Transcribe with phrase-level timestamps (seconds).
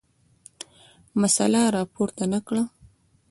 [1.21, 2.63] مسله راپورته نه کړه.